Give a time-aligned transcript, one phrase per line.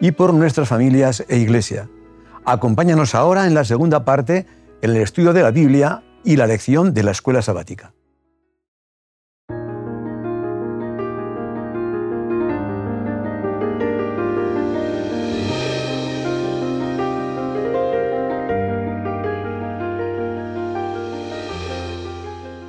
[0.00, 1.88] y por nuestras familias e iglesia.
[2.44, 4.46] Acompáñanos ahora en la segunda parte,
[4.82, 7.92] en el estudio de la Biblia y la lección de la escuela sabática.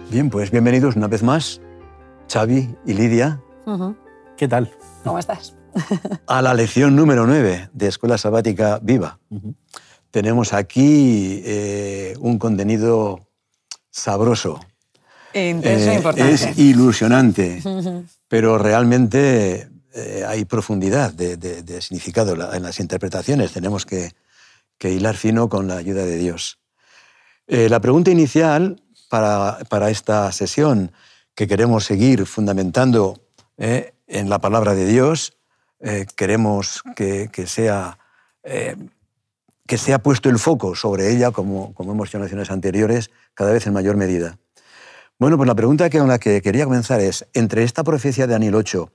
[0.09, 1.61] Bien, pues bienvenidos una vez más,
[2.31, 3.39] Xavi y Lidia.
[4.37, 4.71] ¿Qué tal?
[5.03, 5.55] ¿Cómo estás?
[6.27, 9.19] a la lección número 9 de Escuela Sabática Viva.
[10.11, 13.27] Tenemos aquí eh, un contenido
[13.89, 14.59] sabroso.
[15.33, 16.33] Intenso e importante.
[16.33, 17.61] Es ilusionante,
[18.27, 23.51] pero realmente eh, hay profundidad de, significado en las interpretaciones.
[23.51, 24.11] Tenemos que,
[24.81, 26.59] hilar fino con la ayuda de Dios.
[27.47, 30.91] la pregunta inicial para, para, esta sesión
[31.33, 33.21] que queremos seguir fundamentando
[33.57, 35.37] en la palabra de Dios
[35.79, 37.99] eh, queremos que, sea,
[38.43, 38.75] eh,
[39.67, 43.51] que sea puesto el foco sobre ella, como, como hemos hecho en lecciones anteriores, cada
[43.51, 44.37] vez en mayor medida.
[45.19, 48.55] Bueno, pues la pregunta con la que quería comenzar es, entre esta profecía de Daniel
[48.55, 48.91] 8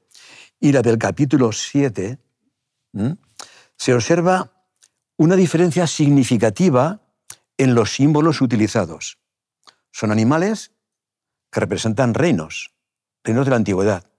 [0.60, 2.18] y la del capítulo 7,
[3.76, 4.52] se observa
[5.16, 7.00] una diferencia significativa
[7.58, 9.18] en los símbolos utilizados.
[9.90, 10.72] Son animales
[11.50, 12.72] que representan reinos,
[13.24, 14.11] reinos de la antigüedad.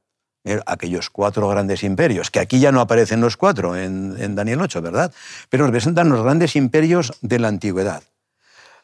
[0.46, 4.82] Eh, aquellos cuatro grandes imperios, que aquí ya no aparecen los cuatro en, Daniel 8,
[4.82, 5.14] ¿verdad?
[5.50, 8.04] Pero representan los grandes imperios de la antigüedad.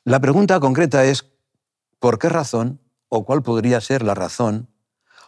[0.06, 1.26] La pregunta concreta es,
[2.00, 4.70] ¿por qué razón o cuál podría ser la razón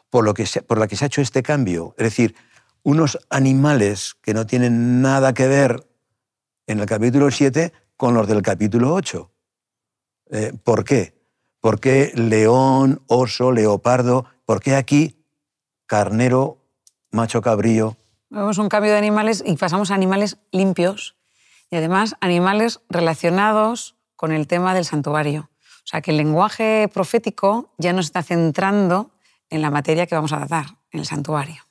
[0.09, 1.95] por, lo que por la que se ha hecho este cambio?
[1.97, 2.33] Es decir,
[2.81, 5.85] unos animales que no tienen nada que ver
[6.65, 9.29] en el capítulo 7 con los del capítulo 8.
[10.29, 11.13] Eh, ¿Por qué?
[11.59, 14.27] ¿Por qué león, oso, leopardo?
[14.45, 15.20] ¿Por qué aquí
[15.91, 16.57] carnero,
[17.11, 17.97] macho cabrío.
[18.29, 21.17] Vemos un cambio de animales y pasamos a animales limpios
[21.69, 25.49] y además animales relacionados con el tema del santuario.
[25.51, 29.11] O sea, que el lenguaje profético ya nos está centrando
[29.49, 31.67] en la materia que vamos a tratar, en el santuario.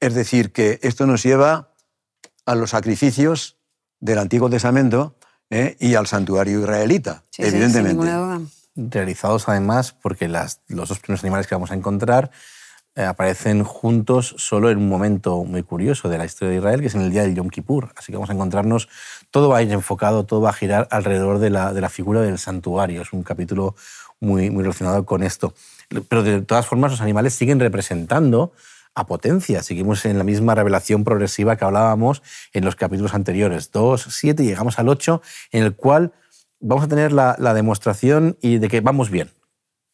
[0.00, 1.68] Es decir, que esto nos lleva
[2.46, 3.58] a los sacrificios
[4.00, 5.14] del Antiguo Testamento
[5.50, 5.76] ¿eh?
[5.78, 7.78] y al santuario israelita, evidentemente.
[7.78, 8.40] sin ninguna duda.
[8.74, 12.32] Realizados además porque los dos primeros animales que vamos a encontrar
[12.96, 16.94] aparecen juntos solo en un momento muy curioso de la historia de Israel, que es
[16.94, 17.92] en el día del Yom Kippur.
[17.96, 18.88] Así que vamos a encontrarnos,
[19.30, 22.20] todo va a ir enfocado, todo va a girar alrededor de la, de la figura
[22.20, 23.02] del santuario.
[23.02, 23.74] Es un capítulo
[24.20, 25.54] muy, muy relacionado con esto.
[26.08, 28.52] Pero de todas formas, los animales siguen representando
[28.94, 29.62] a potencia.
[29.62, 32.22] Seguimos en la misma revelación progresiva que hablábamos
[32.52, 35.22] en los capítulos anteriores, 2, 7, y llegamos al 8,
[35.52, 36.12] en el cual
[36.60, 39.30] vamos a tener la, la demostración y de que vamos bien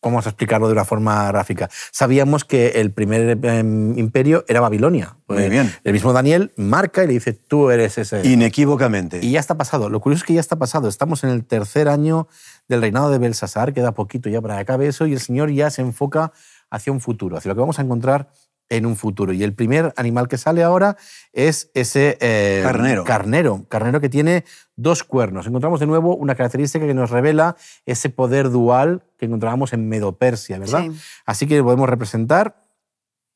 [0.03, 1.69] vamos a explicarlo de una forma gráfica.
[1.91, 5.17] Sabíamos que el primer em, imperio era Babilonia.
[5.27, 5.73] Muy pues bien.
[5.85, 8.27] El mismo Daniel marca y le dice, tú eres ese.
[8.27, 9.21] Inequívocamente.
[9.23, 9.91] Y ya está pasado.
[9.91, 10.89] Lo curioso es que ya está pasado.
[10.89, 12.29] Estamos en el tercer año
[12.69, 15.71] del reinado de Belsasar, queda poquito ya para que acabe eso, y el Señor ya
[15.71, 16.33] se enfoca
[16.71, 18.29] hacia un futuro, hacia lo que vamos a encontrar
[18.69, 19.33] en un futuro.
[19.33, 20.97] Y el primer animal que sale ahora
[21.33, 23.05] es ese eh, carnero.
[23.05, 23.65] carnero.
[23.69, 24.45] Carnero que tiene
[24.77, 25.47] dos cuernos.
[25.47, 27.56] Encontramos de nuevo una característica que nos revela
[27.87, 30.85] ese poder dual que encontrábamos en Medopersia, ¿verdad?
[31.25, 32.65] Así que lo podemos representar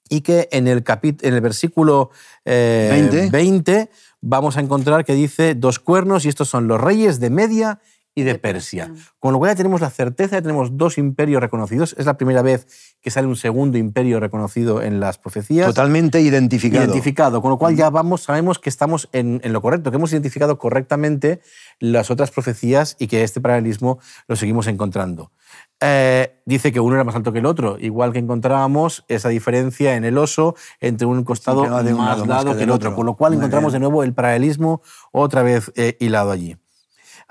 [0.09, 2.11] y que en el, en el versículo
[2.45, 3.25] 20.
[3.25, 3.91] Eh, 20
[4.21, 7.81] vamos a encontrar que dice dos cuernos y estos son los reyes de Media
[8.15, 8.93] y de Persia.
[9.19, 11.95] Con lo cual ya tenemos la certeza de que tenemos dos imperios reconocidos.
[11.99, 12.67] Es la primera vez
[13.01, 15.67] que sale un segundo imperio reconocido en las profecías.
[15.67, 16.85] Totalmente identificado.
[16.85, 20.59] Identificado, con lo cual ya vamos, sabemos que estamos en, lo correcto, que hemos identificado
[20.59, 21.41] correctamente
[21.79, 23.99] las otras profecías y que este paralelismo
[24.29, 25.33] lo seguimos encontrando.
[25.81, 29.97] Eh, dice que uno era más alto que el otro, igual que encontrábamos esa diferencia
[29.97, 33.17] en el oso entre un costado de un más lado que, el otro, con lo
[33.17, 34.83] cual encontramos de nuevo el paralelismo
[35.13, 36.57] otra vez eh, hilado allí.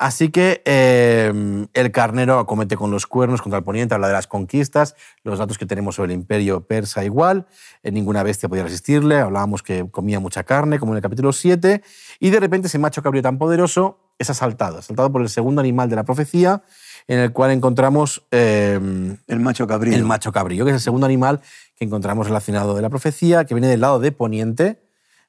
[0.01, 4.25] Así que em, el carnero acomete con los cuernos contra el poniente, habla de las
[4.25, 7.45] conquistas, los datos que tenemos sobre el imperio persa igual,
[7.83, 11.83] eh, ninguna bestia podía resistirle, hablábamos que comía mucha carne, como en el capítulo 7,
[12.19, 15.87] y de repente ese macho cabrío tan poderoso es asaltado, asaltado por el segundo animal
[15.87, 16.63] de la profecía,
[17.07, 18.25] en el cual encontramos...
[18.31, 19.93] Em, el macho cabrío.
[19.93, 21.41] El macho cabrío, que es el segundo animal
[21.75, 24.81] que encontramos relacionado de la profecía, que viene del lado de poniente,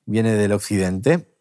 [0.06, 1.31] viene del occidente.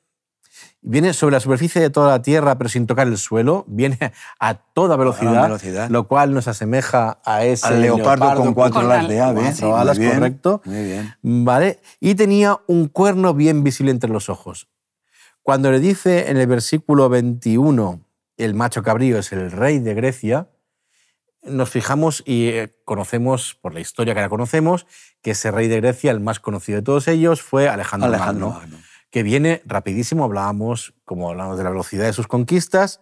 [0.84, 3.66] Viene sobre la superficie de toda la Tierra, pero sin tocar el suelo.
[3.68, 4.00] Viene
[4.40, 5.90] a toda velocidad, velocidad.
[5.90, 9.42] lo cual nos asemeja a ese Al leopardo con cuatro alas al- de ave.
[9.42, 10.62] cuatro alas, bien, correcto.
[10.66, 11.14] Muy bien.
[11.22, 11.80] ¿Vale?
[12.00, 14.68] Y tenía un cuerno bien visible entre los ojos.
[15.44, 18.02] Cuando le dice en el versículo 21,
[18.38, 20.50] el macho cabrío es el rey de Grecia,
[21.44, 24.86] nos fijamos y eh, conocemos, por la historia que la conocemos,
[25.22, 28.60] que ese rey de Grecia, el más conocido de todos ellos, fue Alejandro, Alejandro Magno,
[28.62, 28.78] Magno.
[29.12, 33.02] Que viene rapidísimo, hablábamos, como hablamos de la velocidad de sus conquistas,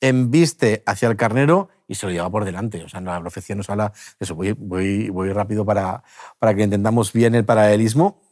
[0.00, 2.82] embiste hacia el carnero y se lo lleva por delante.
[2.84, 4.34] O sea, la profecía nos habla de eso.
[4.34, 6.04] Voy, voy, voy rápido para,
[6.38, 8.22] para que entendamos bien el paralelismo.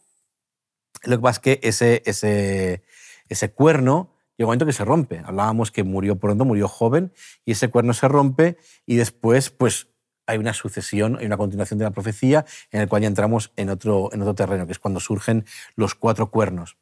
[1.04, 2.82] Lo que pasa es que ese, ese,
[3.28, 5.22] ese cuerno llega un momento que se rompe.
[5.24, 7.12] Hablábamos que murió pronto, murió joven,
[7.44, 9.88] y ese cuerno se rompe y después pues,
[10.26, 13.70] hay una sucesión, hay una continuación de la profecía en el cual ya entramos en
[13.70, 15.44] otro, en otro terreno, que es cuando surgen
[15.76, 16.76] los cuatro cuernos.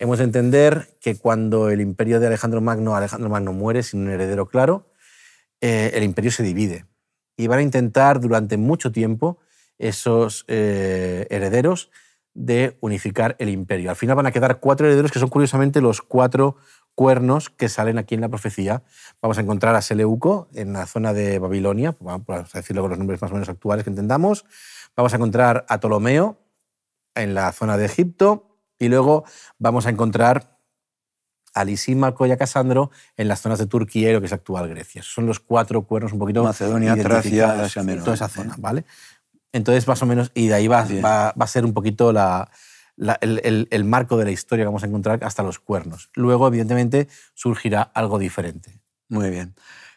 [0.00, 4.08] Hemos de entender que cuando el imperio de Alejandro Magno, Alejandro Magno muere sin un
[4.08, 4.86] heredero claro,
[5.60, 6.86] eh, el imperio se divide.
[7.36, 9.40] Y van a intentar durante mucho tiempo
[9.76, 11.90] esos eh, herederos
[12.32, 13.90] de unificar el imperio.
[13.90, 16.56] Al final van a quedar cuatro herederos que son curiosamente los cuatro
[16.94, 18.82] cuernos que salen aquí en la profecía.
[19.20, 23.20] Vamos a encontrar a Seleuco en la zona de Babilonia, a decirlo con los nombres
[23.20, 24.46] más o menos actuales que entendamos.
[24.96, 26.38] Vamos a encontrar a Ptolomeo
[27.14, 28.49] en la zona de Egipto
[28.80, 29.24] y luego
[29.58, 30.56] vamos a encontrar
[31.54, 34.68] a Lisímaco y a Casandro en las zonas de Turquía y lo que es actual
[34.68, 35.02] Grecia.
[35.04, 38.04] Son los cuatro cuernos un poquito Macedonia, Tracia, Asia Menor.
[38.04, 38.84] toda esa zona, ¿vale?
[39.52, 42.50] Entonces, más o menos, y de ahí va, va, va a ser un poquito la,
[42.94, 46.08] la- el, el- el marco de la historia que vamos a encontrar hasta los cuernos.
[46.14, 48.80] Luego, evidentemente, surgirá algo diferente.
[49.08, 49.54] Muy bien.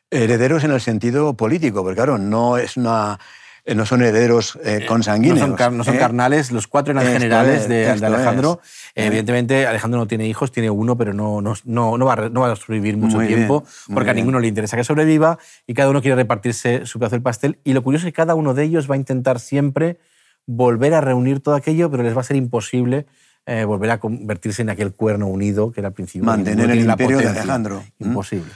[0.09, 3.19] Herederos en el sentido político, porque claro, no, es una,
[3.65, 5.39] no son herederos eh, consanguíneos.
[5.39, 5.99] No son, car- no son ¿eh?
[5.99, 8.59] carnales, los cuatro eran Esto generales es, de, Alejandro.
[8.61, 8.69] es.
[8.95, 12.51] Eh, Evidentemente, Alejandro no tiene hijos, tiene uno, pero no, no, no, va, no va
[12.51, 13.63] a sobrevivir mucho Muy tiempo,
[13.93, 14.25] porque a bien.
[14.25, 17.59] ninguno le interesa que sobreviva y cada uno quiere repartirse su pedazo del pastel.
[17.63, 19.97] Y lo curioso es que cada uno de ellos va a intentar siempre
[20.45, 23.05] volver a reunir todo aquello, pero les va a ser imposible
[23.45, 26.25] eh, volver a convertirse en aquel cuerno unido que era al principio.
[26.25, 27.27] Mantener el imperio de.
[27.29, 27.83] Alejandro.
[27.99, 28.51] Imposible.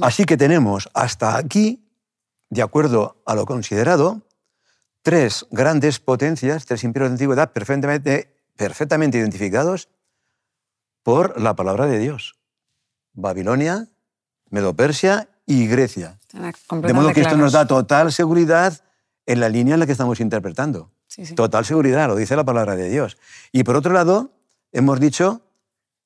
[0.00, 1.84] Así que tenemos hasta aquí,
[2.50, 4.22] de acuerdo a lo considerado,
[5.04, 9.90] tres grandes potencias, tres imperios de antigüedad perfectamente, perfectamente identificados
[11.02, 12.40] por la palabra de Dios.
[13.12, 13.86] Babilonia,
[14.48, 16.18] Medo-Persia y Grecia.
[16.32, 18.82] De modo que esto nos da total seguridad
[19.26, 20.90] en la línea en la que estamos interpretando.
[21.06, 21.34] Sí, sí.
[21.34, 23.18] Total seguridad, lo dice la palabra de Dios.
[23.52, 24.32] Y por otro lado,
[24.72, 25.42] hemos dicho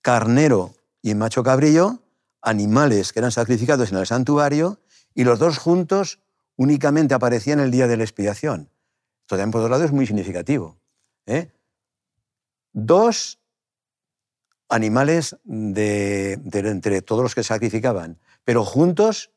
[0.02, 2.02] carnero y macho cabrillo,
[2.42, 4.80] animales que eran sacrificados en el santuario,
[5.14, 6.18] y los dos juntos
[6.56, 8.70] únicamente aparecían el día de la expiación.
[9.28, 10.78] Esto también, por otro lado, es muy significativo.
[11.26, 11.50] ¿eh?
[12.72, 13.38] Dos
[14.70, 19.30] animales de, de entre todos los que sacrificaban, pero juntos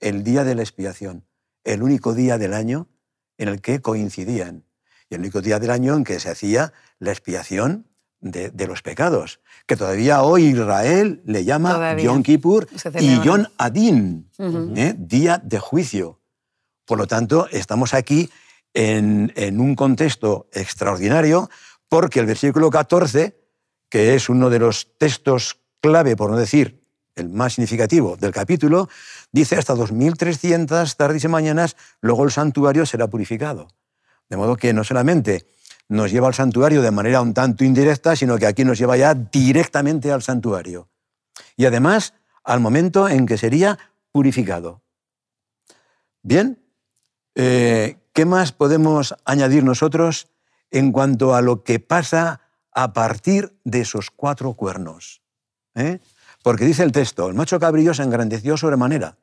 [0.00, 1.24] el día de la expiación,
[1.64, 2.88] el único día del año
[3.38, 4.64] en el que coincidían
[5.08, 7.86] y el único día del año en que se hacía la expiación
[8.20, 12.04] de, de los pecados, que todavía hoy Israel le llama Todavía.
[12.04, 12.68] Yom Kippur
[13.00, 13.18] y.
[13.22, 14.28] Yom Adin.
[14.76, 14.94] ¿eh?
[14.98, 16.20] día de juicio.
[16.84, 18.28] Por lo tanto, estamos aquí
[18.74, 21.50] en, un contexto extraordinario
[21.88, 23.36] porque el versículo 14,
[23.88, 26.84] que es uno de los textos clave, por no decir
[27.16, 28.88] el más significativo del capítulo,
[29.32, 33.68] dice hasta 2.300 tardes y mañanas, luego el santuario será purificado.
[34.28, 35.46] De modo que no solamente
[35.88, 39.14] nos lleva al santuario de manera un tanto indirecta, sino que aquí nos lleva ya
[39.14, 40.88] directamente al santuario.
[41.56, 43.78] Y además al momento en que sería
[44.12, 44.82] purificado.
[46.22, 46.58] Bien,
[47.34, 50.26] eh, ¿qué más podemos añadir nosotros
[50.72, 52.40] en cuanto a lo que pasa
[52.72, 55.22] a partir de esos cuatro cuernos?
[55.76, 56.00] ¿Eh?
[56.42, 59.18] Porque dice el texto, el macho cabrillo se engrandeció sobremanera,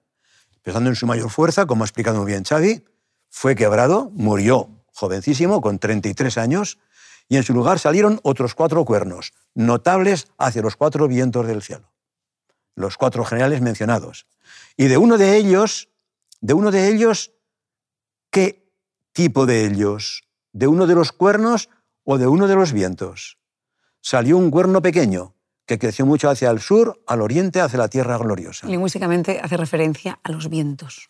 [0.56, 2.86] empezando en su mayor fuerza, como ha explicado muy bien Xavi,
[3.30, 6.78] fue quebrado, murió jovencísimo, con 33 años,
[7.28, 11.92] y en su lugar salieron otros cuatro cuernos, notables hacia los cuatro vientos del cielo,
[12.76, 14.26] los cuatro generales mencionados.
[14.78, 15.90] Y de uno de ellos,
[16.40, 17.34] de uno de ellos,
[18.30, 18.65] ¿qué
[19.16, 20.28] tipo de ellos?
[20.52, 21.70] ¿De uno de los cuernos
[22.04, 23.40] o de uno de los vientos?
[24.02, 25.34] Salió un cuerno pequeño
[25.66, 28.68] que creció mucho hacia el sur, al oriente, hacia la tierra gloriosa.
[28.68, 31.10] Lingüísticamente hace referencia a los vientos.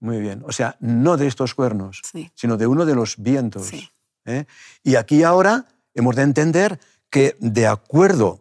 [0.00, 0.42] Muy bien.
[0.44, 2.30] O sea, no de estos cuernos, Sí.
[2.34, 3.68] sino de uno de los vientos.
[3.68, 3.88] Sí.
[4.26, 4.44] ¿eh?
[4.82, 8.40] Y aquí ahora hemos de entender que de acuerdo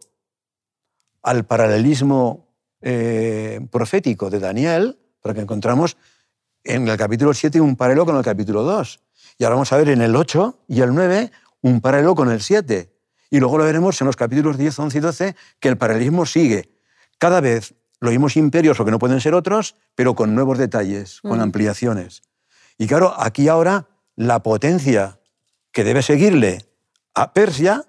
[1.22, 2.50] al paralelismo
[2.82, 5.96] eh, profético de Daniel, porque encontramos
[6.64, 9.00] en el capítulo 7 un paralelo con el capítulo 2.
[9.38, 12.42] Y ahora vamos a ver en el 8 y el 9 un paralelo con el
[12.42, 12.92] 7.
[13.30, 16.70] Y luego lo veremos en los capítulos 10, 11 y 12, que el paralelismo sigue.
[17.18, 21.22] Cada vez lo mismos imperios, o que no pueden ser otros, pero con nuevos detalles,
[21.22, 22.22] con ampliaciones.
[22.78, 25.20] Y claro, aquí ahora la potencia
[25.72, 26.66] que debe seguirle
[27.14, 27.86] a Persia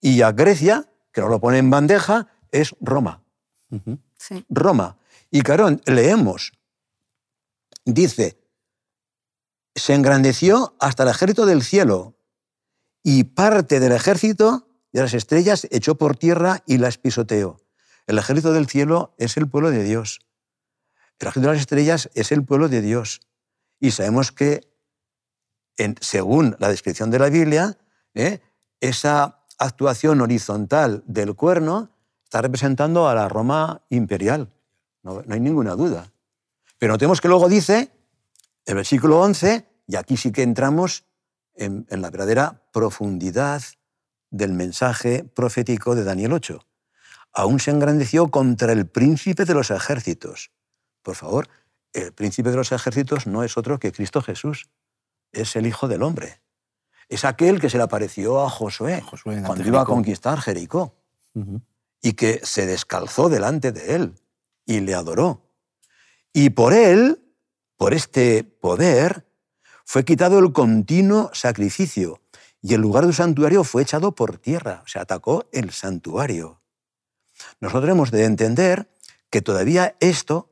[0.00, 3.22] y a Grecia, que no lo pone en bandeja, es Roma.
[4.18, 4.44] Sí.
[4.48, 4.98] Roma.
[5.30, 6.52] Y claro, leemos,
[7.84, 8.40] dice,
[9.74, 12.16] se engrandeció hasta el ejército del cielo
[13.02, 17.60] y parte del ejército de las estrellas echó por tierra y las pisoteó.
[18.06, 20.20] El ejército del cielo es el pueblo de Dios.
[21.18, 23.20] El ejército de las estrellas es el pueblo de Dios.
[23.80, 24.60] Y sabemos que,
[26.00, 27.76] según la descripción de la Biblia,
[28.14, 28.40] ¿eh?
[28.80, 31.90] esa actuación horizontal del cuerno
[32.22, 34.52] está representando a la Roma imperial.
[35.02, 36.13] No, no hay ninguna duda.
[36.78, 37.90] Pero notemos que luego dice,
[38.66, 41.04] el versículo 11, y aquí sí que entramos
[41.54, 43.62] en, en la verdadera profundidad
[44.30, 46.60] del mensaje profético de Daniel 8.
[47.32, 50.52] Aún se engrandeció contra el príncipe de los ejércitos.
[51.02, 51.48] Por favor,
[51.92, 54.68] el príncipe de los ejércitos no es otro que Cristo Jesús.
[55.32, 56.40] Es el Hijo del Hombre.
[57.08, 60.96] Es aquel que se le apareció a Josué, cuando iba a conquistar Jericó
[62.00, 64.14] y que se descalzó delante de él
[64.66, 65.43] y le adoró.
[66.36, 67.22] Y por él,
[67.76, 69.24] por este poder,
[69.84, 72.20] fue quitado el continuo sacrificio
[72.60, 76.60] y el lugar del santuario fue echado por tierra, o sea, atacó el santuario.
[77.60, 78.90] Nosotros hemos de entender
[79.30, 80.50] que todavía esto,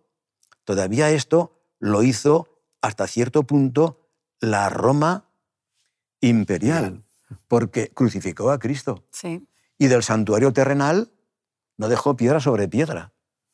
[0.65, 2.49] todavía esto lo hizo
[2.81, 4.09] hasta cierto punto
[4.41, 5.29] la Roma
[6.21, 7.03] imperial,
[7.49, 9.49] porque crucificó a Cristo Sí.
[9.79, 11.11] y del santuario terrenal
[11.77, 13.12] no dejó piedra sobre piedra.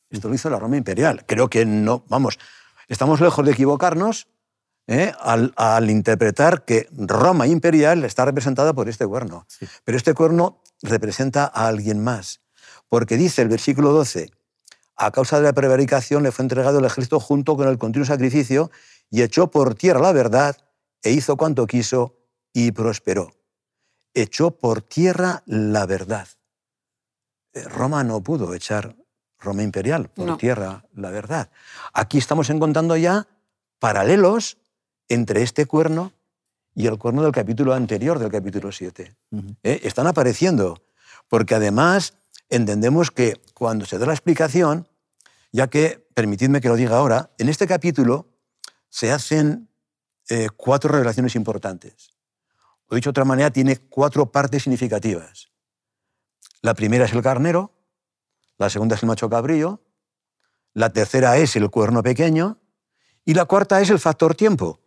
[0.09, 1.25] Esto lo hizo la Roma imperial.
[1.25, 2.39] Creo que no, vamos,
[2.87, 4.27] estamos lejos de equivocarnos
[4.87, 5.13] ¿eh?
[5.19, 9.45] al, al interpretar que Roma imperial está representada por este cuerno.
[9.47, 9.67] Sí.
[9.83, 12.41] Pero este cuerno representa a alguien más,
[12.89, 14.31] porque dice el versículo 12,
[15.01, 18.69] a causa de la prevaricación le fue entregado el ejército junto con el continuo sacrificio
[19.09, 20.57] y echó por tierra la verdad
[21.01, 22.17] e hizo cuanto quiso
[22.51, 23.31] y prosperó.
[24.13, 26.27] Echó por tierra la verdad.
[27.53, 28.95] Eh, Roma no pudo echar,
[29.39, 30.37] Roma imperial, por No.
[30.37, 31.49] tierra la verdad.
[31.93, 33.27] Aquí estamos encontrando ya
[33.79, 34.57] paralelos
[35.07, 36.11] entre este cuerno
[36.75, 39.15] y el cuerno del capítulo anterior, del capítulo 7.
[39.31, 39.55] Ujú.
[39.63, 39.79] ¿eh?
[39.83, 40.81] están apareciendo,
[41.27, 42.13] porque además
[42.49, 44.87] entendemos que cuando se da la explicación,
[45.51, 48.27] ya que, permitidme que lo diga ahora, en este capítulo
[48.89, 49.69] se hacen
[50.29, 52.11] eh, cuatro revelaciones importantes.
[52.87, 55.49] O dicho de otra manera, tiene cuatro partes significativas.
[56.61, 57.71] La primera es el carnero,
[58.59, 59.81] la segunda es el macho cabrío,
[60.73, 62.59] la tercera es el cuerno pequeño
[63.25, 64.79] y la cuarta es el factor tiempo,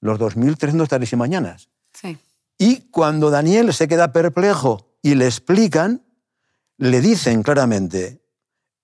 [0.00, 1.70] los 2.300 tardes y mañanas.
[1.94, 2.18] Sí.
[2.58, 6.04] Y cuando Daniel se queda perplejo y le explican,
[6.76, 8.22] le dicen claramente,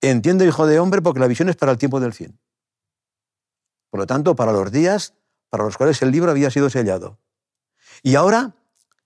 [0.01, 2.39] entiende hijo de hombre porque la visión es para el tiempo del fin.
[3.91, 5.13] Por lo tanto, para los días
[5.49, 7.19] para los cuales el libro había sido sellado.
[8.03, 8.55] Y ahora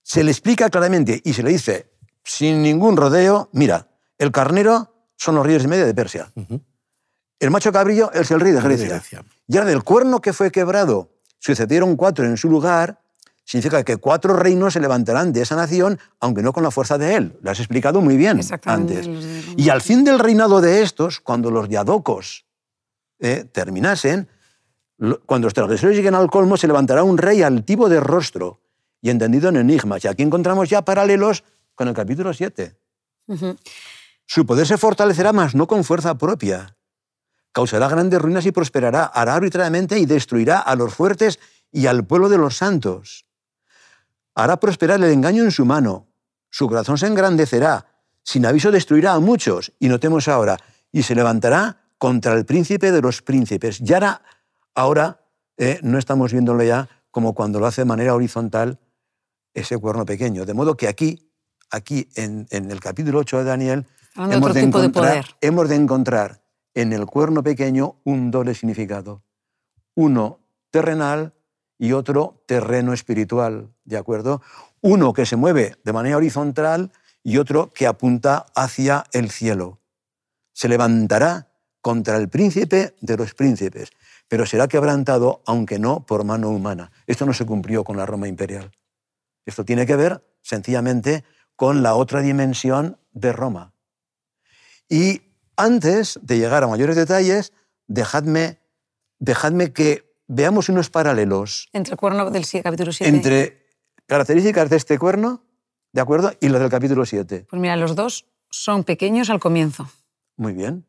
[0.04, 1.92] se le explica claramente y se le dice,
[2.24, 3.88] sin ningún rodeo, mira,
[4.18, 6.32] el carnero son los reyes de media de Persia.
[7.40, 9.20] El macho cabrillo es el rey de Rey de Grecia.
[9.20, 9.26] Grecia.
[9.48, 13.02] Y ahora del cuerno que fue quebrado sucedieron cuatro en su lugar,
[13.44, 17.16] significa que cuatro reinos se levantarán de esa nación, aunque no con la fuerza de
[17.16, 17.38] él.
[17.42, 19.10] Lo has explicado muy bien antes.
[19.58, 22.46] Y al fin del reinado de estos, cuando los diadocos
[23.20, 24.30] eh, terminasen,
[25.26, 28.62] cuando los transgresores lleguen al colmo, se levantará un rey altivo de rostro
[29.02, 30.06] y entendido en enigmas.
[30.06, 31.44] Y aquí encontramos ya paralelos
[31.76, 32.76] con el capítulo 7.
[33.28, 33.58] Ujú.
[34.26, 36.76] Su poder se fortalecerá, mas no con fuerza propia.
[37.52, 41.40] Causará grandes ruinas y prosperará, hará arbitrariamente y destruirá a los fuertes
[41.72, 43.26] y al pueblo de los santos.
[44.36, 46.08] Hará prosperar el engaño en su mano.
[46.50, 47.86] Su corazón se engrandecerá.
[48.24, 49.72] Sin aviso destruirá a muchos.
[49.80, 50.58] Y notemos ahora,
[50.92, 53.82] y se levantará contra el príncipe de los príncipes.
[53.82, 54.22] Y ahora,
[54.74, 55.22] ahora
[55.58, 58.80] eh, no estamos viéndolo ya como cuando lo hace de manera horizontal
[59.54, 60.46] ese cuerno pequeño.
[60.46, 61.32] De modo que aquí,
[61.70, 65.26] aquí en, en el capítulo 8 de Daniel, Hablando de otro tipo de encontrar, poder.
[65.42, 66.44] hemos de encontrar
[66.74, 69.24] en el cuerno pequeño un doble significado.
[69.96, 70.40] Uno
[70.72, 71.34] terrenal
[71.78, 74.42] y otro terreno espiritual, ¿de acuerdo?
[74.82, 76.92] Uno que se mueve de manera horizontal
[77.24, 79.80] y otro que apunta hacia el cielo.
[80.54, 81.50] Se levantará
[81.82, 83.92] contra el príncipe de los príncipes,
[84.28, 86.92] pero será quebrantado, aunque no por mano humana.
[87.08, 88.72] Esto no se cumplió con la Roma imperial.
[89.46, 91.24] Esto tiene que ver sencillamente
[91.56, 93.73] con la otra dimensión de Roma.
[94.90, 95.22] Y
[95.56, 97.54] antes de llegar a mayores detalles,
[97.88, 98.60] dejadme,
[99.20, 103.16] dejadme que veamos unos paralelos Entre el cuerno del capítulo 7.
[103.16, 103.68] entre
[104.08, 105.44] características de este cuerno
[105.94, 106.34] ¿De acuerdo?
[106.42, 107.46] Y la del capítulo 7.
[107.48, 109.90] Pues mira, los dos son pequeños al comienzo
[110.36, 110.86] Muy bien,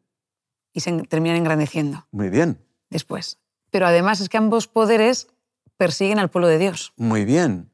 [0.73, 2.59] y se terminan engrandeciendo muy bien,
[2.91, 3.39] después.
[3.71, 5.29] Pero además es que ambos poderes
[5.77, 6.93] persiguen al pueblo de Dios.
[6.97, 7.71] muy bien,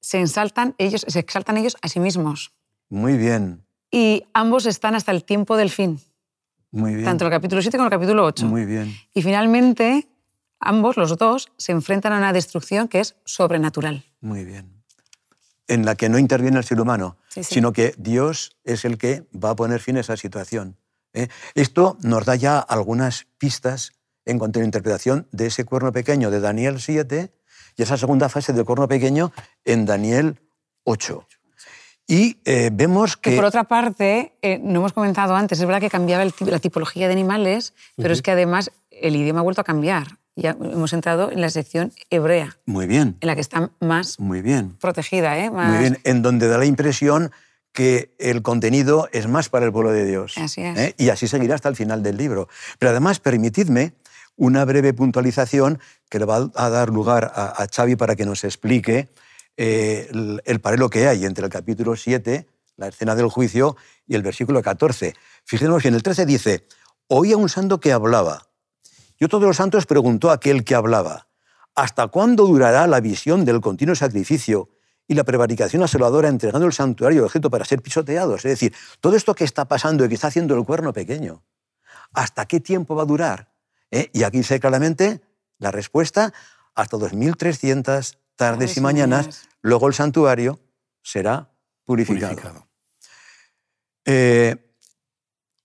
[0.00, 2.54] Se exaltan ellos, se exaltan ellos a sí mismos.
[2.88, 6.00] muy bien, Y ambos están hasta el tiempo del fin,
[6.70, 7.04] muy bien.
[7.04, 8.46] tanto el capítulo 7 como el capítulo 8.
[8.46, 8.94] Muy bien.
[9.14, 10.08] Y finalmente,
[10.60, 14.04] ambos, los dos, se enfrentan a una destrucción que es sobrenatural.
[14.20, 14.82] Muy bien.
[15.66, 17.54] En la que no interviene el ser humano, Sí, sí.
[17.54, 20.76] sino que Dios es el que va a poner fin a esa situación.
[21.12, 21.28] ¿eh?
[21.54, 23.92] Esto nos da ya algunas pistas
[24.24, 27.32] en cuanto a la interpretación de ese cuerno pequeño de Daniel 7
[27.76, 29.32] y esa segunda fase del cuerno pequeño
[29.64, 30.38] en Daniel
[30.84, 31.26] 8.
[32.10, 33.36] Y eh, vemos Que que...
[33.36, 37.06] por otra parte, eh, no hemos comentado antes, es verdad que cambiaba el la tipología
[37.06, 40.18] de animales, pero es que además el idioma ha vuelto a cambiar.
[40.34, 44.42] Ya hemos entrado en la sección hebrea, Muy bien, en la que está más muy
[44.42, 44.76] bien.
[44.80, 45.50] protegida, ¿eh?
[45.50, 45.68] Más...
[45.70, 47.30] Muy bien, en donde da la impresión
[47.72, 50.36] que el contenido es más para el pueblo de Dios.
[50.38, 50.78] Así es.
[50.78, 50.94] ¿eh?
[50.98, 52.48] Y así seguirá hasta el final del libro.
[52.78, 53.92] Pero además, permitidme
[54.36, 58.42] una breve puntualización que le va a dar lugar a, a Xavi para que nos
[58.42, 59.08] explique
[59.56, 63.76] eh, el, el que hay entre el capítulo 7, la escena del juicio,
[64.06, 65.14] y el versículo 14.
[65.44, 66.66] Fijémonos que en el 13 dice,
[67.08, 68.48] oía un santo que hablaba.
[69.18, 71.28] Y otro de los santos preguntó a aquel que hablaba,
[71.74, 74.70] ¿hasta cuándo durará la visión del continuo sacrificio
[75.06, 78.44] y la prevaricación asoladora entregando el santuario objeto para ser pisoteados?
[78.44, 81.42] Es decir, todo esto que está pasando y que está haciendo el cuerno pequeño,
[82.12, 83.52] ¿hasta qué tiempo va a durar?
[83.90, 84.08] ¿Eh?
[84.12, 85.20] Y aquí dice claramente
[85.58, 86.32] la respuesta,
[86.74, 90.58] hasta 2.300 tardes y mañanas, luego el santuario
[91.02, 91.50] será
[91.84, 92.34] purificado.
[92.34, 92.66] Purificado.
[94.06, 94.56] Eh,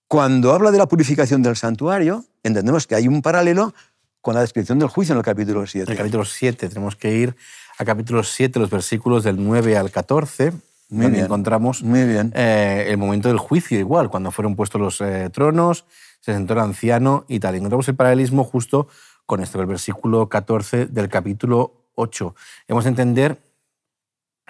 [0.06, 3.74] cuando habla de la purificación del santuario, entendemos que hay un paralelo
[4.20, 5.90] con la descripción del juicio en el capítulo En 7.
[5.90, 7.34] el capítulo 7 tenemos que ir
[7.78, 10.60] a capítulo 7, los versículos del 9 al 14, Muy
[10.90, 11.24] donde bien.
[11.24, 12.32] encontramos Muy bien.
[12.34, 15.86] eh, el momento del juicio igual, cuando fueron puestos los eh, tronos,
[16.20, 17.54] se sentó el anciano y tal.
[17.54, 18.88] Y encontramos el paralelismo justo
[19.24, 22.34] con esto, el versículo 14 del capítulo 8.
[22.68, 23.42] Hemos de entender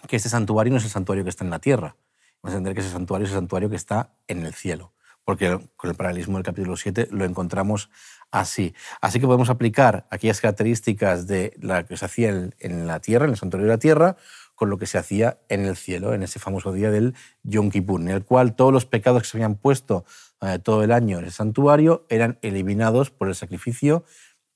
[0.06, 1.96] que este santuario no es el santuario que está en la tierra.
[2.42, 4.92] Hemos de entender que ese santuario es el santuario que está en el cielo,
[5.24, 7.90] porque con el paralelismo del capítulo 7 lo encontramos
[8.30, 8.74] así.
[9.00, 13.32] Así que podemos aplicar aquellas características de la que se hacía en, la tierra, en
[13.32, 14.16] el santuario de la tierra,
[14.54, 18.00] con lo que se hacía en el cielo, en ese famoso día del Yom Kippur,
[18.00, 20.04] en el cual todos los pecados que se habían puesto
[20.40, 24.04] eh, todo el año en el santuario eran eliminados por el sacrificio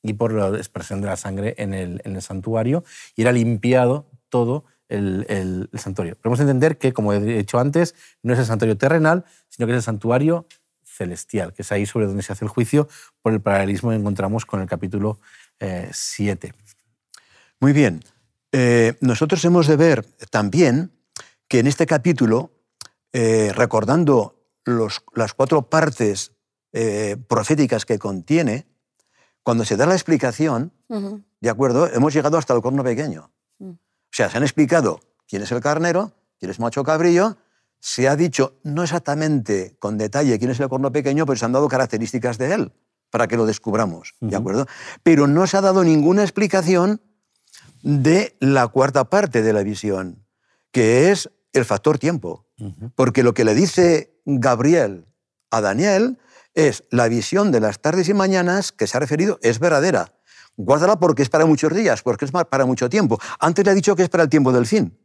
[0.03, 2.85] y por la expresión de la sangre en el, santuario,
[3.17, 6.17] y era limpiado todo el, santuario.
[6.23, 9.79] De entender que, como he dicho antes, no es el santuario terrenal, sino que es
[9.79, 10.47] el santuario
[10.85, 12.89] celestial, que es ahí sobre donde se hace el juicio,
[13.23, 15.19] por el paralelismo que encontramos con el capítulo
[15.93, 16.55] 7.
[17.61, 18.03] Muy bien.
[18.53, 20.93] Eh, nosotros hemos de ver también
[21.47, 22.53] que en este capítulo,
[23.13, 26.33] eh, recordando las cuatro partes
[26.73, 28.67] eh, proféticas que contiene,
[29.43, 30.73] cuando se da la explicación.
[31.41, 31.87] ¿de acuerdo?
[31.93, 33.31] Hemos llegado hasta el corno pequeño.
[33.59, 33.71] Mm.
[33.71, 37.37] O sea, se han explicado quién es el carnero, quién es macho cabrillo,
[37.81, 41.53] se ha dicho no exactamente con detalle quién es el corno pequeño, pero se han
[41.53, 42.73] dado características de él
[43.11, 44.67] para que lo descubramos, ¿de acuerdo?
[45.03, 47.01] Pero no se ha dado ninguna explicación
[47.83, 50.25] de la cuarta parte de la visión,
[50.71, 52.47] que es el factor tiempo.
[52.95, 55.07] Porque lo que le dice Gabriel
[55.51, 56.19] a Daniel
[56.55, 60.13] es la visión de las tardes y mañanas que se ha referido es verdadera.
[60.57, 63.19] Guárdala porque es para muchos días, porque es para mucho tiempo.
[63.39, 64.99] Antes le ha dicho que es para el tiempo del fin,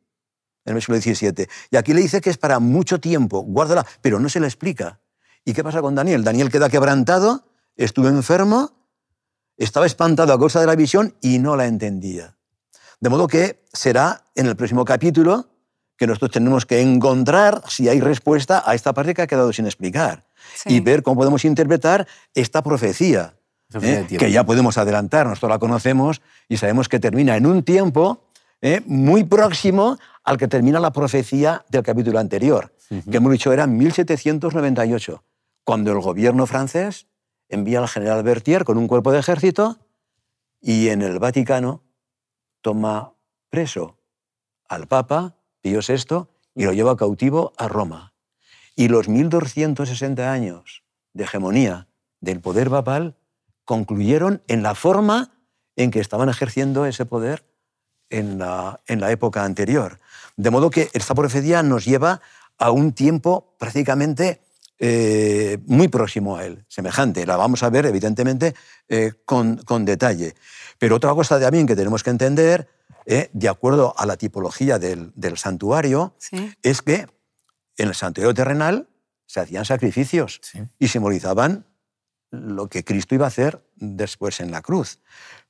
[0.65, 1.47] en el versículo 17.
[1.71, 4.99] Y aquí le dice que es para mucho tiempo, guárdala, pero no se le explica.
[5.45, 6.23] ¿Y qué pasa con Daniel?
[6.23, 8.71] Daniel queda quebrantado, estuvo enfermo,
[9.57, 12.35] estaba espantado a causa de la visión y no la entendía.
[12.99, 15.49] De modo que será en el próximo capítulo
[15.97, 19.65] que nosotros tenemos que encontrar si hay respuesta a esta parte que ha quedado sin
[19.65, 20.24] explicar
[20.55, 20.75] Sí.
[20.75, 23.35] y ver cómo podemos interpretar esta profecía,
[23.69, 24.17] Profecía ¿eh?
[24.17, 28.25] que ya podemos adelantar, nosotros la conocemos y sabemos que termina en un tiempo
[28.61, 28.81] ¿eh?
[28.85, 33.77] muy próximo al que termina la profecía del capítulo anterior, que hemos dicho era en
[33.77, 35.23] 1798,
[35.63, 37.07] cuando el gobierno francés
[37.49, 39.77] envía al general Berthier con un cuerpo de ejército
[40.61, 41.83] y en el Vaticano
[42.61, 43.13] toma
[43.49, 43.99] preso
[44.67, 48.14] al Papa Pío VI y lo lleva cautivo a Roma.
[48.75, 50.83] Y los 1260 años
[51.13, 51.87] de hegemonía
[52.19, 53.15] del poder papal
[53.63, 55.31] concluyeron en la forma
[55.75, 57.45] en que estaban ejerciendo ese poder
[58.09, 59.99] en la, en la época anterior.
[60.37, 62.21] De modo que esta profecía nos lleva
[62.57, 64.41] a un tiempo prácticamente
[64.77, 67.25] eh, muy próximo a él, semejante.
[67.25, 68.55] La vamos a ver, evidentemente,
[68.89, 70.35] eh, con, con, detalle.
[70.77, 72.67] Pero otra cosa también que tenemos que entender,
[73.05, 76.13] eh, de acuerdo a la tipología del, del santuario,
[76.61, 77.07] es que
[77.77, 78.87] en el santuario terrenal
[79.25, 80.41] se hacían sacrificios
[80.79, 81.65] y simbolizaban
[82.31, 84.99] lo que Cristo iba a hacer después en la cruz.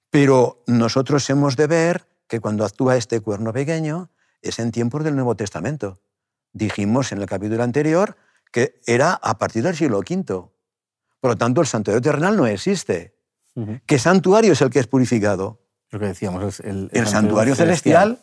[0.09, 4.09] Pero nosotros hemos de ver que cuando actúa este cuerno pequeño
[4.41, 5.99] es en tiempos del Nuevo Testamento.
[6.53, 8.15] Dijimos en el capítulo anterior
[8.51, 10.23] que era a partir del siglo V.
[10.23, 13.15] Por lo tanto, el santuario terrenal no existe.
[13.85, 15.61] ¿Qué santuario es el que es purificado?
[15.89, 18.19] Lo que decíamos, el, el, santuario, celestial.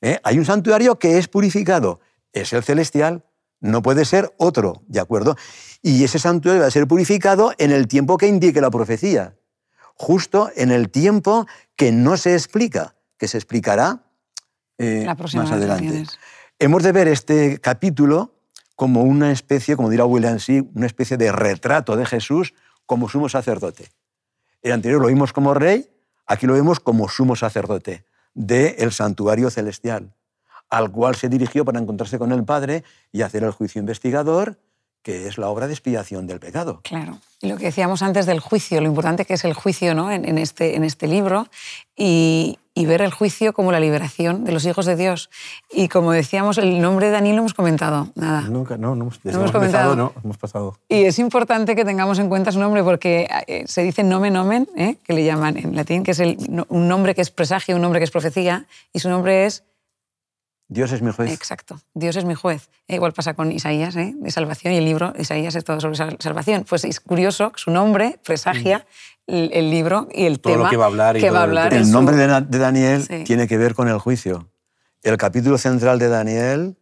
[0.00, 0.18] ¿eh?
[0.24, 2.00] Hay un santuario que es purificado,
[2.32, 3.24] es el celestial,
[3.64, 5.36] no puede ser otro, ¿de acuerdo?
[5.80, 9.36] Y ese santuario va a ser purificado en el tiempo que indique la profecía,
[9.94, 14.02] justo en el tiempo que no se explica, que se explicará
[14.76, 16.04] eh, más adelante.
[16.58, 18.34] Hemos de ver este capítulo
[18.76, 22.52] como una especie, como dirá William C., una especie de retrato de Jesús
[22.84, 23.92] como sumo sacerdote.
[24.60, 25.88] El anterior lo vimos como rey,
[26.26, 30.13] aquí lo vemos como sumo sacerdote del santuario celestial,
[30.74, 32.82] al cual se dirigió para encontrarse con el Padre
[33.12, 34.58] y hacer el juicio investigador,
[35.02, 36.80] que es la obra de expiación del pecado.
[36.82, 37.18] Claro.
[37.40, 40.10] Y lo que decíamos antes del juicio, lo importante que es el juicio ¿no?
[40.10, 41.46] en, este, en este libro,
[41.94, 45.30] y, y ver el juicio como la liberación de los hijos de Dios.
[45.70, 48.40] Y como decíamos, el nombre de Daniel lo hemos comentado, nada.
[48.48, 49.94] Nunca, no, no hemos, no hemos comentado.
[49.94, 50.76] no, hemos pasado.
[50.88, 54.68] Y es importante que tengamos en cuenta su nombre porque eh, se dice nomen nomen,
[54.76, 54.96] ¿eh?
[55.04, 58.00] que le llaman en latín, que es el, un nombre que es presagio, un nombre
[58.00, 59.62] que es profecía, y su nombre es...
[60.68, 61.30] Dios es mi juez.
[61.30, 62.70] Exacto, Dios es mi juez.
[62.88, 64.14] E igual pasa con Isaías, ¿eh?
[64.16, 66.64] de salvación, y el libro Isaías es todo sobre salvación.
[66.68, 68.86] Pues es curioso, su nombre presagia
[69.26, 71.18] el, libro y el tema que va a hablar.
[71.18, 72.26] que va a hablar el, nombre de,
[72.58, 74.50] Daniel tiene que ver con el juicio.
[75.02, 76.76] El capítulo central de Daniel,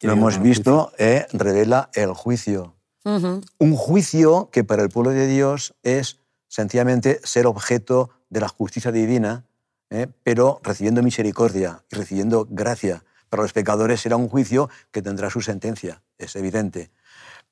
[0.00, 2.74] lo hemos visto, eh, revela el juicio.
[3.04, 6.18] Un juicio que para el pueblo de Dios es
[6.48, 9.44] sencillamente ser objeto de la justicia divina,
[9.90, 13.04] eh, pero recibiendo misericordia y recibiendo gracia.
[13.28, 16.90] Para los pecadores será un juicio que tendrá su sentencia, es evidente.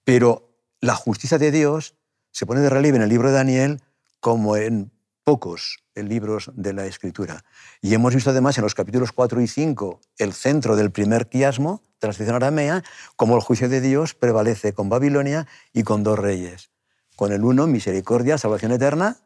[0.05, 1.97] Pero la justicia de Dios
[2.31, 3.83] se pone de relieve en el libro de Daniel
[4.21, 4.93] como en
[5.25, 7.45] pocos libros de la Escritura.
[7.81, 11.83] Y hemos visto además en los capítulos 4 y 5 el centro del primer quiasmo
[12.13, 12.83] tradición aramea,
[13.17, 16.71] como el juicio de Dios prevalece con Babilonia y con dos reyes.
[17.17, 19.19] Con el uno, misericordia, salvación eterna,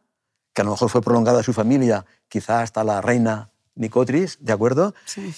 [0.53, 4.53] que a lo mejor fue prolongada a su familia, quizá hasta la reina Nicotris, ¿de
[4.53, 4.95] acuerdo?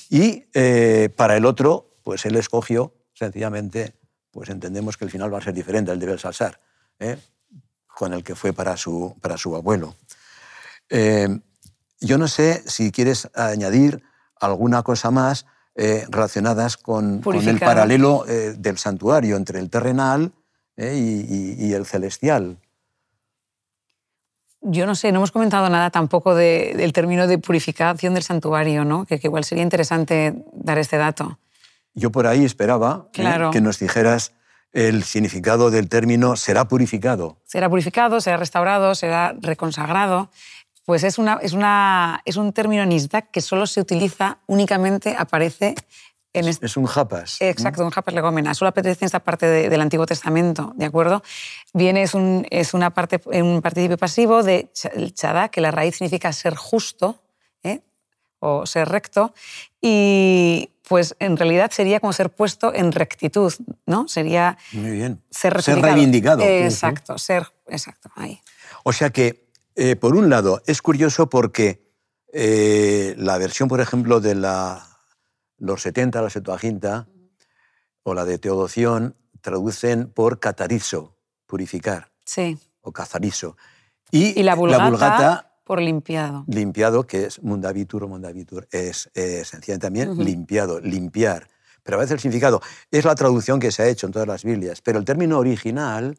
[0.08, 3.94] Y eh, para el otro, pues él escogió, sencillamente,
[4.30, 6.58] pues entendemos que el final va a ser diferente al de Belsasar.
[7.00, 7.18] ¿eh?
[7.86, 9.96] con el que fue para su, para su abuelo.
[10.88, 11.28] Eh,
[12.00, 14.02] yo no sé si quieres añadir
[14.40, 20.32] alguna cosa más eh, relacionadas con, el paralelo del santuario entre el terrenal
[20.76, 22.58] y, el celestial.
[24.62, 29.06] Yo no sé, no hemos comentado nada tampoco del término de purificación del santuario, ¿no?
[29.06, 31.38] que, igual sería interesante dar este dato.
[31.94, 34.32] Yo por ahí esperaba que nos dijeras
[34.72, 37.38] el significado del término será purificado.
[37.44, 40.30] Será purificado, será restaurado, será reconsagrado.
[40.84, 45.74] Pues es, una, es, una, es un término nisdak que solo se utiliza, únicamente aparece
[46.32, 46.48] en...
[46.48, 47.36] Es, es un japas.
[47.40, 48.54] Exacto, un japas legómena.
[48.54, 51.22] Solo aparece en esta parte del Antiguo Testamento, ¿de acuerdo?
[51.72, 54.70] Viene, es un, es una parte, un participio pasivo de
[55.14, 57.22] chada, que la raíz significa ser justo,
[57.62, 57.80] ¿eh?
[58.38, 59.34] o ser recto,
[59.80, 63.52] y pues en realidad sería como ser puesto en rectitud,
[63.86, 64.08] ¿no?
[64.08, 65.22] Sería Muy bien.
[65.30, 66.42] ser, ser reivindicado.
[66.42, 68.40] Exacto, ser, exacto, ahí.
[68.82, 71.90] O sea que, eh, por un lado, es curioso porque
[72.32, 74.89] eh, la versión, por ejemplo, de la,
[75.60, 77.06] los 70, la Septuaginta,
[78.02, 82.10] o la de Teodoción, traducen por catarizo, purificar.
[82.24, 82.58] Sí.
[82.80, 83.56] O cazarizo.
[84.10, 86.44] Y, la vulgata por limpiado.
[86.48, 91.46] Limpiado, que es mundavitur o mundavitur, es eh, sencillamente también limpiado, limpiar.
[91.84, 94.42] Pero a veces el significado es la traducción que se ha hecho en todas las
[94.42, 96.18] Biblias, pero el término original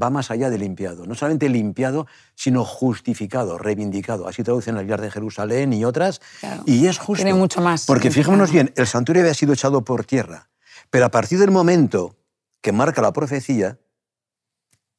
[0.00, 1.06] va más allá de limpiado.
[1.06, 4.28] No solamente limpiado, sino justificado, reivindicado.
[4.28, 6.20] Así traducen el Villar de Jerusalén y otras.
[6.66, 7.24] Y es justo.
[7.24, 7.86] Tiene mucho más.
[7.86, 10.50] Porque fijémonos bien, el santuario había sido echado por tierra.
[10.90, 12.16] Pero a partir del momento
[12.60, 13.78] que marca la profecía,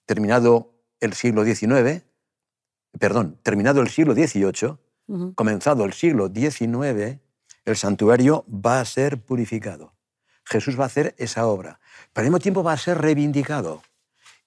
[0.05, 2.03] terminado el siglo XIX,
[2.99, 4.77] perdón, terminado el siglo XVIII,
[5.35, 7.19] comenzado el siglo XIX,
[7.65, 9.93] el santuario va a ser purificado.
[10.45, 11.79] Jesús va a hacer esa obra,
[12.13, 13.81] pero al mismo tiempo va a ser reivindicado.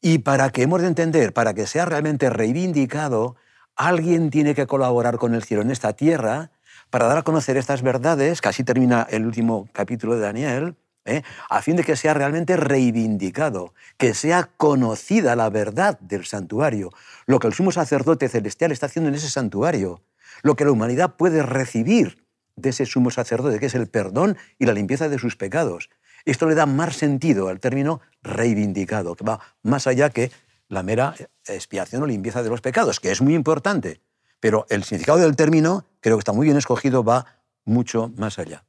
[0.06, 3.36] Y para que hemos de entender, para que sea realmente reivindicado,
[3.74, 6.50] alguien tiene que colaborar con el cielo en esta tierra
[6.90, 11.22] para dar a conocer estas verdades, que así termina el último capítulo de Daniel, ¿eh?
[11.48, 16.90] a fin de que sea realmente reivindicado, que sea conocida la verdad del santuario,
[17.24, 20.02] lo que el sumo sacerdote celestial está haciendo en ese santuario,
[20.42, 24.66] lo que la humanidad puede recibir de ese sumo sacerdote, que es el perdón y
[24.66, 25.88] la limpieza de sus pecados.
[26.24, 30.32] Esto le da más sentido al término reivindicado, que va más allá que
[30.68, 31.14] la mera
[31.46, 34.00] expiación o limpieza de los pecados, que es muy importante,
[34.40, 37.26] pero el significado del término, creo que está muy bien escogido, va
[37.64, 38.64] mucho más allá.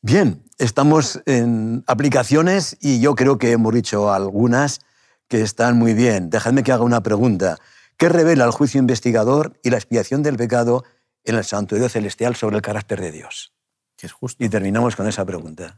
[0.00, 4.80] Bien, estamos en aplicaciones y yo creo que hemos dicho algunas
[5.26, 6.30] que están muy bien.
[6.30, 7.58] Dejadme que haga una pregunta.
[7.96, 10.84] ¿Qué revela el juicio investigador y la expiación del pecado
[11.24, 13.57] en el santuario celestial sobre el carácter de Dios?
[13.98, 14.42] Que es justo.
[14.42, 15.76] Y terminamos con esa pregunta.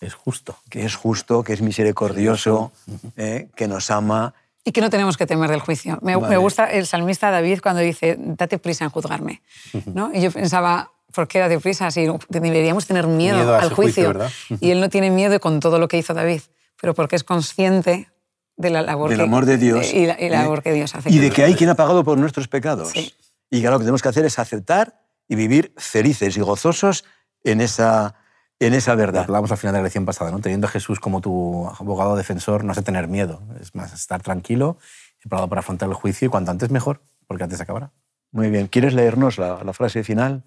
[0.00, 0.56] Es justo.
[0.68, 2.72] Que es justo, que es misericordioso,
[3.16, 4.34] eh, que nos ama.
[4.64, 5.98] Y que no tenemos que temer del juicio.
[6.02, 6.36] Me, me Vale.
[6.38, 9.40] gusta el salmista David cuando dice, date prisa en juzgarme.
[9.86, 10.10] ¿no?
[10.12, 11.90] Y yo pensaba, ¿por qué date prisa?
[11.90, 14.58] Si deberíamos tener miedo, Miedo al juicio, juicio.
[14.60, 16.42] y él no tiene miedo con todo lo que hizo David,
[16.80, 18.10] pero porque es consciente
[18.56, 19.92] de la labor Del que, amor de Dios.
[19.94, 20.42] y la, y la ¿eh?
[20.42, 21.10] labor que Dios hace.
[21.10, 22.90] Y de que hay quien ha pagado por nuestros pecados.
[22.90, 23.14] Sí.
[23.50, 27.04] Y que lo que tenemos que hacer es aceptar y vivir felices y gozosos
[27.44, 28.14] en esa,
[28.58, 29.22] en esa verdad.
[29.22, 30.40] Hablábamos al final de la lección pasada, ¿no?
[30.40, 33.42] Teniendo a Jesús como tu abogado defensor, no has de tener miedo.
[33.60, 34.78] Es más, estar tranquilo,
[35.18, 37.92] preparado para afrontar el juicio y cuanto antes mejor, porque antes acabará.
[38.32, 38.68] Muy bien.
[38.68, 40.44] ¿Quieres leernos la, la frase final?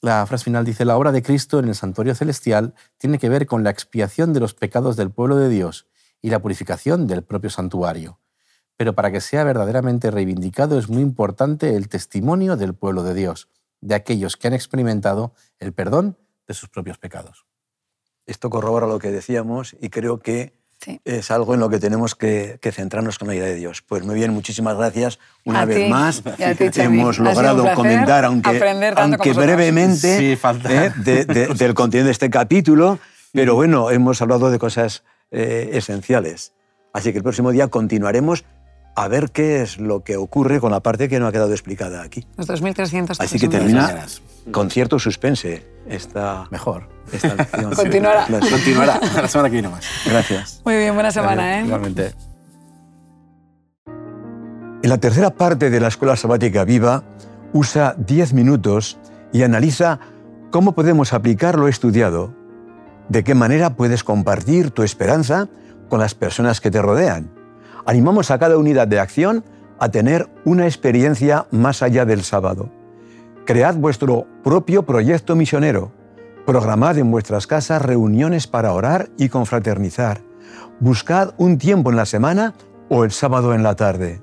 [0.00, 3.46] La frase final dice, la obra de Cristo en el santuario celestial tiene que ver
[3.46, 5.86] con la expiación de los pecados del pueblo de Dios
[6.20, 8.18] y la purificación del propio santuario.
[8.76, 13.48] Pero para que sea verdaderamente reivindicado es muy importante el testimonio del pueblo de Dios,
[13.84, 16.16] de aquellos que han experimentado el perdón
[16.48, 17.44] de sus propios pecados.
[18.26, 21.00] Esto corrobora lo que decíamos y creo que Sí.
[21.04, 23.80] es algo en lo que tenemos que, que centrarnos con la idea de Dios.
[23.82, 26.22] Pues muy bien, muchísimas gracias una A vez ti, más.
[26.22, 26.80] ti.
[26.82, 28.60] Hemos logrado placer comentar, aunque,
[28.96, 30.86] aunque brevemente, Sí, falta.
[30.86, 30.92] ¿eh?
[30.96, 32.98] de- de- del contenido de este capítulo,
[33.32, 36.52] pero bueno, hemos hablado de cosas eh, esenciales.
[36.92, 38.44] Así que el próximo día continuaremos
[38.94, 42.02] a ver qué es lo que ocurre con la parte que no ha quedado explicada
[42.02, 42.26] aquí.
[42.36, 43.16] Los 2.300.
[43.18, 44.06] Así que termina
[44.50, 46.88] con cierto suspense esta, Mejor.
[47.12, 47.36] esta.
[47.74, 48.26] Continuará.
[48.26, 48.50] Clase.
[48.50, 49.00] Continuará.
[49.00, 49.84] La semana que viene más.
[50.06, 50.62] Gracias.
[50.64, 51.64] Muy bien, buena semana, ¿eh?
[51.64, 52.14] Igualmente.
[54.82, 57.04] En la tercera parte de la Escuela Sabática Viva,
[57.52, 58.98] usa 10 minutos
[59.32, 59.98] y analiza
[60.50, 62.34] cómo podemos aplicar lo estudiado,
[63.08, 65.48] de qué manera puedes compartir tu esperanza
[65.88, 67.43] con las personas que te rodean.
[67.86, 69.44] Animamos a cada unidad de acción
[69.78, 72.70] a tener una experiencia más allá del sábado.
[73.44, 75.92] Cread vuestro propio proyecto misionero.
[76.46, 80.22] Programad en vuestras casas reuniones para orar y confraternizar.
[80.80, 82.54] Buscad un tiempo en la semana
[82.88, 84.22] o el sábado en la tarde.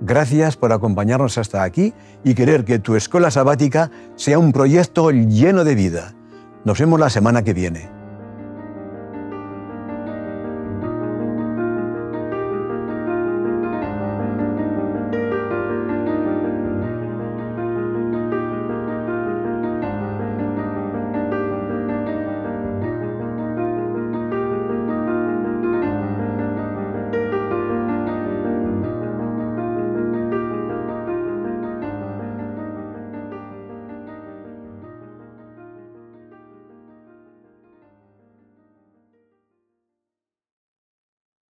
[0.00, 5.64] Gracias por acompañarnos hasta aquí y querer que tu escuela sabática sea un proyecto lleno
[5.64, 6.12] de vida.
[6.64, 7.88] Nos vemos la semana que viene.